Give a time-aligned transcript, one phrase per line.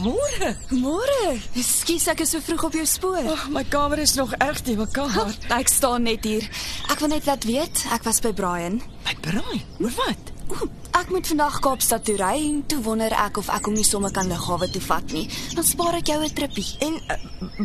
[0.00, 0.54] Môre.
[0.70, 1.22] Môre.
[1.58, 3.22] Ekskuus ek is so vroeg op jou spoor.
[3.34, 5.34] Oh, my kamer is nog erg te mekaar.
[5.58, 6.46] Ek staan net hier.
[6.90, 8.80] Ek wil net laat weet, ek was by Brian.
[9.04, 9.60] My braai.
[9.80, 10.32] Oor wat?
[10.50, 13.86] Oeh, Ek moet vandag Kaapstad toe ry en toe wonder ek of ek hom nie
[13.86, 15.22] sommer kan lughawe toe vat nie.
[15.54, 16.66] Dan spaar ek jou 'n trippie.
[16.82, 17.16] En uh,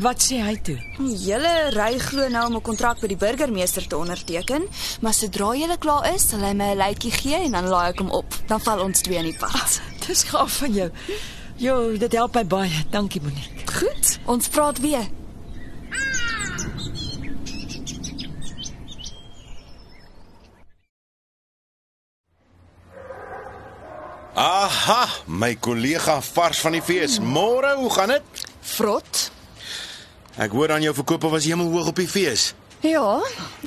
[0.05, 0.77] wat sê hy toe?
[0.99, 4.67] Die hele ry glo nou om 'n kontrak by die burgemeester te onderteken,
[5.02, 7.99] maar sodra jy klaar is, sal hy my 'n lytjie gee en dan laai ek
[7.99, 8.30] hom op.
[8.47, 9.81] Dan val ons twee in die pad.
[10.08, 10.89] Dis gaaf van jou.
[11.56, 12.84] Jo, dit help my baie.
[12.89, 13.64] Dankie Monique.
[13.72, 15.08] Goed, ons praat weer.
[24.36, 27.22] Aha, my kollega vars van die fees.
[27.23, 28.44] Môre, hoe gaan dit?
[28.76, 29.22] Vrot.
[30.36, 32.50] Ek hoor aan jou verkope was hemelhoog op die fees.
[32.83, 33.22] Ja,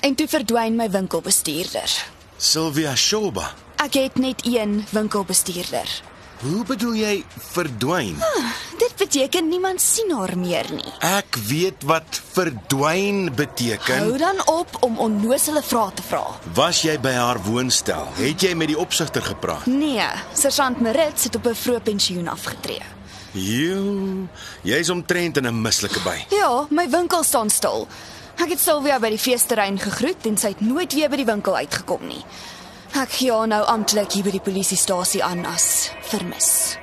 [0.05, 1.89] en toe verdwyn my winkelbestuurder.
[2.36, 3.48] Sylvia Shoba.
[3.81, 5.89] Ek het net een winkelbestuurder.
[6.39, 7.14] Hoe bedoel jy
[7.50, 8.14] verdwyn?
[8.78, 10.92] Dit beteken niemand sien haar meer nie.
[11.03, 14.05] Ek weet wat verdwyn beteken.
[14.05, 16.22] Hou dan op om onnosele vrae te vra.
[16.55, 18.06] Was jy by haar woonstel?
[18.20, 19.66] Het jy met die opsigter gepraat?
[19.66, 20.06] Nee,
[20.39, 22.83] sergeant Marit het op 'n vroeë pensioen afgetree.
[23.33, 24.28] Jo,
[24.62, 26.25] jy's omtrent in 'n mislike by.
[26.31, 27.89] Ja, my winkel staan stil.
[28.36, 31.56] Ek het Sylvia by die feesterrein gegroet en sy het nooit weer by die winkel
[31.56, 32.25] uitgekom nie.
[32.94, 36.78] Ek gee haar nou amptelik hier by die polisiestasie aan as vermis.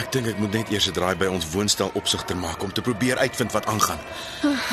[0.00, 2.80] Ek dink ek moet net eers 'n draai by ons woonstel opsigter maak om te
[2.80, 4.00] probeer uitvind wat aangaan.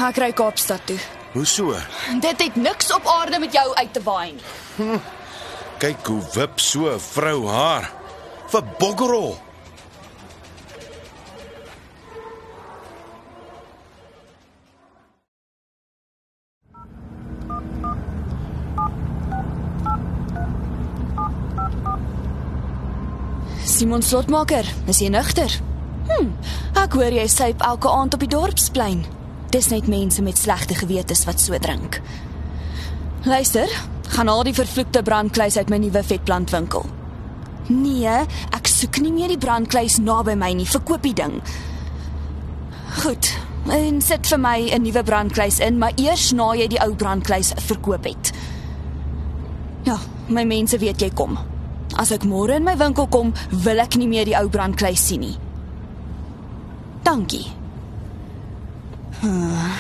[0.07, 0.99] Ek ry Kaapstad toe.
[1.33, 1.75] Hoe so?
[2.21, 4.99] Dit het niks op aarde met jou uit te waai nie.
[5.79, 7.91] Kyk hoe wip so 'n vrou haar.
[8.47, 9.37] Vir boggerol.
[23.79, 25.53] Simon Slotmaker, is jy nugter?
[26.09, 26.25] Hm,
[26.81, 29.05] ek hoor jy syp elke aand op die dorpsplein.
[29.55, 32.01] Dis net mense met slegte gewetes wat so drink.
[33.23, 33.71] Luister,
[34.17, 36.83] gaan al die vervloekte brandkluis uit my nuwe vetplantwinkel.
[37.71, 38.17] Nee,
[38.57, 41.37] ek soek nie meer die brandkluis naby my nie, verkoop die ding.
[42.97, 43.29] Goed.
[43.71, 47.53] En sit vir my 'n nuwe brandkluis in, maar eers na jy die ou brandkluis
[47.55, 48.33] verkoop het.
[49.87, 49.95] Ja,
[50.27, 51.39] my mense weet jy kom.
[51.99, 55.25] As ek môre in my winkel kom, wil ek nie meer die ou brandkluis sien
[55.25, 55.35] nie.
[57.03, 57.43] Dankie.
[59.19, 59.73] Hmm,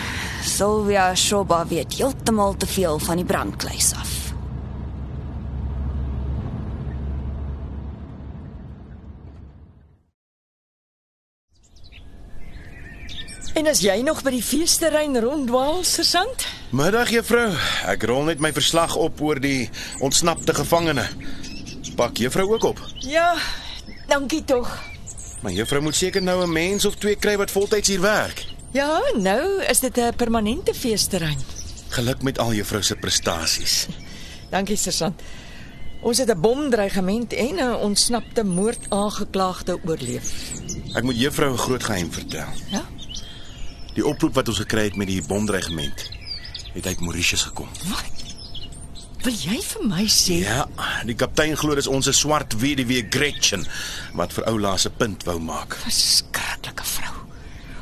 [0.43, 4.17] Sylvia Shoba weet heeltemal te veel van die brandkluis af.
[13.59, 16.45] En as jy nog by die feesterrein ronddwaal, sergeant?
[16.75, 17.49] Middag juffrou.
[17.91, 19.67] Ek rol net my verslag op oor die
[20.05, 21.07] ontsnapte gevangene.
[21.99, 22.79] Pak juffrou ook op.
[22.95, 23.35] Ja,
[24.07, 24.83] dankie tog.
[25.41, 28.45] Maar juffrou moet seker nou 'n mens of twee kry wat voltyds hier werk.
[28.71, 31.37] Ja, nou is dit 'n permanente feesterrein.
[31.87, 33.87] Geluk met al juffrou se prestasies.
[34.51, 35.21] Dankie, sergeant.
[36.01, 40.51] Ons het 'n bomdreigement en 'n ontsnapte moordaangeklaagde oorleef.
[40.93, 42.47] Ek moet juffrou 'n groot geheim vertel.
[42.69, 42.89] Ja?
[43.93, 46.09] Die oproep wat ons gekry het met die bomdreigement
[46.73, 47.67] het uit Mauritius gekom.
[47.87, 48.18] Wat?
[49.23, 50.65] Wil jy vir my sê Ja,
[51.05, 53.65] die kaptein glo dis ons swart weduwee Gretchen
[54.15, 55.75] wat vir oula se punt wou maak.
[55.83, 57.15] verskriklike vrou?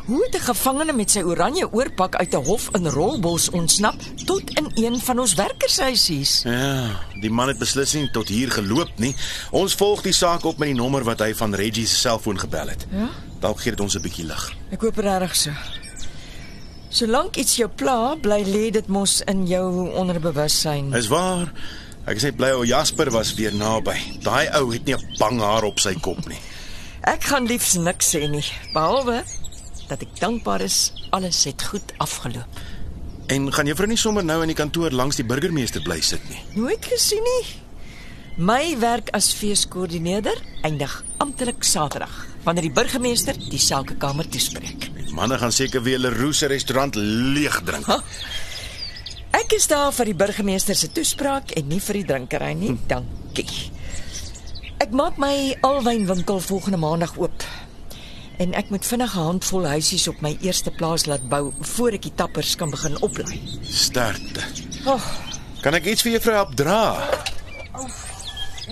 [0.07, 3.95] Hoe het 'n gevangene met sy oranje oorpak uit 'n hof in Rolbos ontsnap
[4.25, 6.41] tot in een van ons werkershuisies?
[6.43, 9.15] Ja, die man het beslis nie tot hier geloop nie.
[9.51, 12.67] Ons volg die saak op met die nommer wat hy van Reggie se selfoon gebel
[12.67, 12.85] het.
[12.91, 13.09] Ja?
[13.39, 14.53] Dalk gee dit ons 'n bietjie lig.
[14.71, 15.51] Ek hoop regtig so.
[16.97, 19.65] Solank iets jou pla, bly lê dit mos in jou
[20.01, 20.87] onderbewussyn.
[20.97, 21.51] Is waar.
[22.09, 23.93] Ek net bly ou Jasper was weer naby.
[24.25, 26.39] Daai ou het nie 'n bang haar op sy kop nie.
[27.13, 29.21] Ek gaan liefs niks sê nie, behalwe
[29.87, 32.49] dat ek dankbaar is alles het goed afgeloop.
[33.27, 36.41] En gaan juffrou nie sommer nou in die kantoor langs die burgemeester bly sit nie?
[36.55, 37.45] Nooit gesien nie.
[38.37, 44.87] My werk as feeskoördineerder eindig amptelik Saterdag wanneer die burgemeester die sakekamer toespreek.
[45.07, 47.85] Die manne gaan seker weer hulle roose restaurant leeg drink.
[47.91, 47.99] Ha?
[49.37, 52.73] Ek is daar vir die burgemeester se toespraak en nie vir die drinkery nie.
[52.89, 53.47] Dankie.
[54.79, 57.43] Ek maak my alwynwinkel volgende maandag oop.
[58.37, 62.01] En ek moet vinnig 'n handvol huisies op my eerste plaas laat bou voor ek
[62.01, 63.41] die tappers kan begin oplei.
[63.63, 64.41] Sterkte.
[64.85, 65.01] Oh,
[65.61, 67.09] Kan ek iets vir juffrou help dra?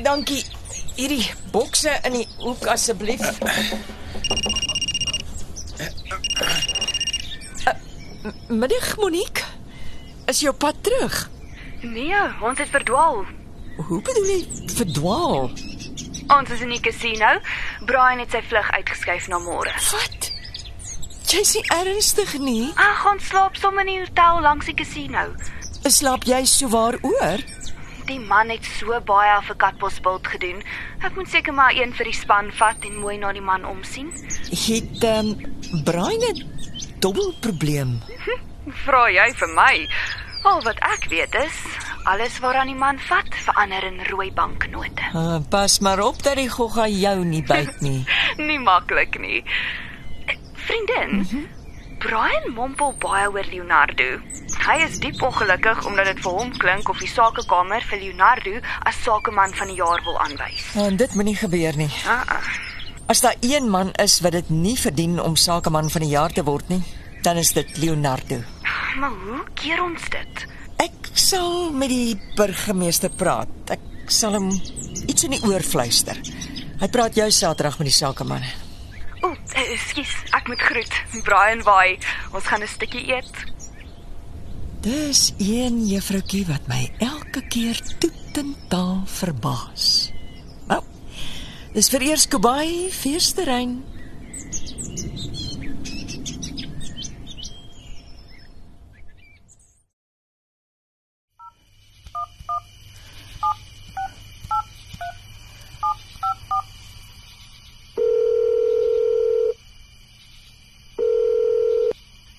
[0.03, 0.43] dankie.
[0.95, 3.23] Hierdie bokse in die hoek asseblief.
[7.67, 7.73] Uh,
[8.47, 9.43] Middag Monique.
[10.31, 11.17] Is jou pad terug?
[11.81, 13.25] Nee, ons het verdwaal.
[13.75, 14.39] Hoe bedoel jy
[14.77, 15.51] verdwaal?
[16.31, 17.33] Ons is in die casino.
[17.85, 19.75] Brian het sy vlug uitgeskuif na môre.
[19.91, 20.31] Wat?
[21.27, 22.71] Jy's nie ernstig nie.
[22.79, 25.27] Ag, ons slaap sommer in die hotel langs die casino.
[25.83, 27.43] Slaap jy so waar oor?
[28.05, 30.59] Die man het so baie vir Katbosbult gedoen.
[31.01, 34.11] Ek moet seker maar een vir die span vat en mooi na die man omsien.
[34.51, 36.43] Het ehm um, Brian 'n
[37.01, 37.97] dubbelprobleem?
[38.85, 39.87] Vra jy vir my?
[40.45, 41.57] Al wat ek weet is,
[42.05, 45.09] alles waaraan die man vat, verander in rooi banknote.
[45.13, 48.05] Uh, pas maar op dat die gogga jou nie byt nie.
[48.49, 49.43] Nie maklik nie.
[50.53, 51.54] Vriendin, mm -hmm.
[52.05, 54.05] Brian mompel baie oor Leonardo.
[54.61, 58.99] Hy is diep ongelukkig omdat dit vir hom klink of die sakekamer vir Leonardo as
[59.01, 60.67] sakeman van die jaar wil aanwys.
[60.77, 61.89] En dit moenie gebeur nie.
[62.05, 62.51] Ah, ah.
[63.09, 66.43] As daar een man is wat dit nie verdien om sakeman van die jaar te
[66.45, 66.83] word nie,
[67.25, 68.37] dan is dit Leonardo.
[68.99, 70.45] Maar hoe keer ons dit?
[70.85, 73.73] Ek sal met die burgemeester praat.
[73.73, 74.51] Ek sal hom
[75.09, 76.21] iets in die oor fluister.
[76.81, 78.45] Hy praat jou Saterdag met die sakeman.
[79.25, 80.11] O, oh, ekskuus,
[80.45, 81.23] ek moet groet.
[81.25, 81.97] Brian waai.
[82.31, 83.33] Ons gaan 'n stukkie eet.
[84.81, 90.11] Dis een juffroukie wat my elke keer toetentaal verbaas.
[90.67, 90.83] Nou,
[91.73, 93.83] dis vir eers Kobai feesterrein.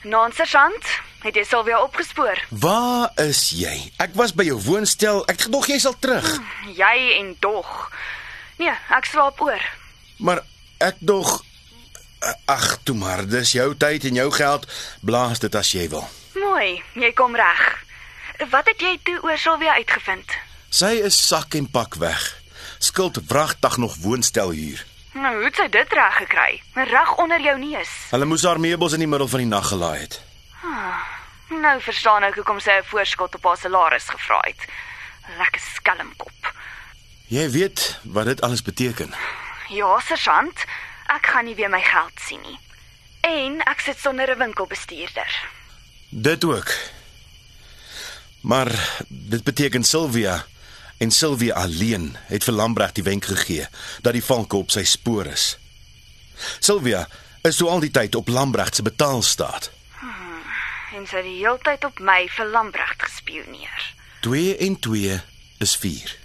[0.07, 0.87] Nonsersant,
[1.25, 2.39] het jy Silvia opgespoor?
[2.63, 3.75] Waar is jy?
[3.99, 5.25] Ek was by jou woonstel.
[5.27, 6.29] Ek gedog jy sal terug.
[6.77, 7.73] Jy en dog.
[8.61, 9.65] Nee, ek slaap oor.
[10.23, 10.45] Maar
[10.79, 11.41] ek dog
[12.47, 14.67] ag, toe maar, dis jou tyd en jou geld.
[15.03, 16.07] Blaas dit as jy wil.
[16.39, 17.67] Mooi, jy kom reg.
[18.53, 20.39] Wat het jy toe oor Silvia uitgevind?
[20.71, 22.23] Sy is sak en pak weg.
[22.79, 24.87] Skuld wragtig nog woonstel huur.
[25.27, 26.51] Nou, hoe het sy dit reg gekry?
[26.87, 27.93] Reg onder jou neus.
[28.13, 30.21] Hulle moes haar meubels in die middel van die nag gelaai het.
[31.51, 34.69] Nou verstaan ek hoekom sy 'n voorskot op haar salaris gevra het.
[35.39, 36.53] Lekker skelmkop.
[37.27, 39.15] Jy weet wat dit alles beteken.
[39.69, 40.65] Ja, sergeant,
[41.07, 42.59] ek gaan nie weer my geld sien nie.
[43.21, 45.49] En ek sit sonder 'n winkelbestuurder.
[46.09, 46.71] Dit ook.
[48.41, 48.71] Maar
[49.09, 50.47] dit beteken Silvia
[50.99, 53.69] en Silvia alleen het vir Lambreg die wenk gegee
[54.03, 55.59] dat die valke op sy spoor is.
[56.59, 57.07] Silvia
[57.43, 59.71] is toe al die tyd op Lambreg se betaalstaat.
[60.97, 63.83] En sy het die hele tyd op my vir Lambregt gespioneer.
[64.25, 65.21] 2 en 2
[65.59, 66.17] is 4.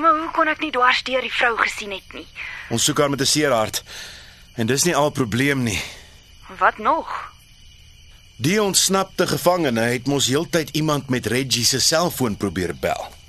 [0.00, 2.26] Maar hoe kon ek nie dwars deur die vrou gesien het nie?
[2.72, 3.82] Ons soek haar met 'n seer hart.
[4.54, 5.80] En dis nie al probleem nie.
[6.58, 7.32] Wat nog?
[8.36, 13.21] Die ontsnapte gevangene het mos heeltyd iemand met Reggie se selfoon probeer bel.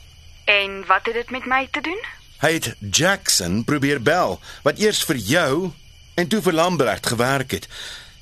[0.46, 2.00] En wat het dit met my te doen?
[2.44, 5.72] Hy het Jackson probeer bel wat eers vir jou
[6.14, 7.68] en toe vir Lambrecht gewerk het.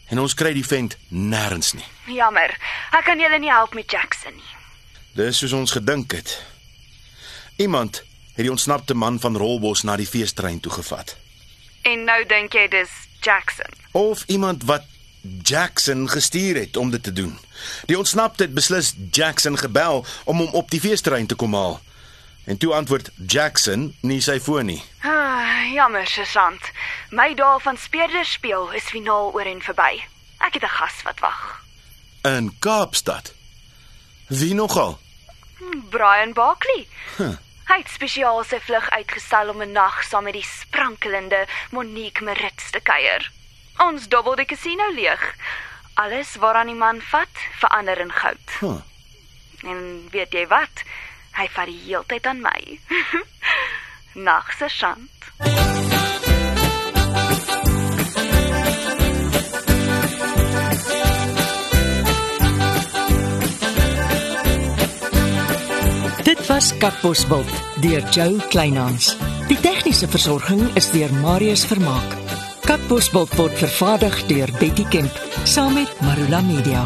[0.07, 1.87] En ons kry die vent nêrens nie.
[2.05, 2.53] Jammer.
[2.91, 4.53] Ek kan julle nie help met Jackson nie.
[5.15, 6.37] Dis soos ons gedink het.
[7.55, 8.03] Iemand
[8.35, 11.15] het die ontsnapte man van Rolbos na die feestrein toe gevat.
[11.81, 13.71] En nou dink jy dis Jackson.
[13.91, 14.85] Of iemand wat
[15.41, 17.37] Jackson gestuur het om dit te doen.
[17.85, 21.79] Die ontsnapte het beslis Jackson gebel om hom op die feestrein te kom haal.
[22.45, 24.83] En toe antwoord Jackson nie sy foon nie.
[25.03, 26.71] Ah, jammer, sergeant.
[27.09, 30.01] My dae van speurder speel is finaal oor en verby.
[30.41, 31.61] Ek het 'n gas wat wag.
[32.23, 33.33] In Kaapstad.
[34.27, 34.99] Wie nogal?
[35.89, 36.87] Brian Barkley.
[37.17, 37.37] Huh.
[37.65, 42.71] Hy het spesiaal sy vlug uitgestel om 'n nag saam met die sprankelende Monique Marits
[42.71, 43.31] te kuier.
[43.77, 45.35] Ons dobbel die casino leeg.
[45.93, 48.47] Alles waaraan die man vat, verander in goud.
[48.59, 48.81] Huh.
[49.63, 50.83] En weet jy wat?
[51.37, 52.59] Hy vat die heeltyd aan my.
[54.27, 55.09] Nag, sergeant.
[66.23, 67.49] Dit was Katbosveld
[67.81, 69.15] deur Jo Kleinhans.
[69.47, 72.15] Die tegniese versorging is deur Marius Vermaak.
[72.67, 76.85] Katbosveld word vervaardig deur Betty Kemp saam met Marula Media.